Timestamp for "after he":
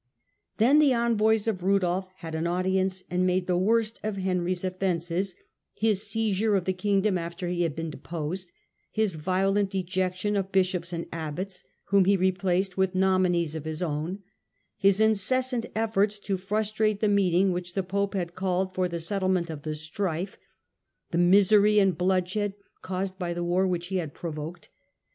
7.19-7.61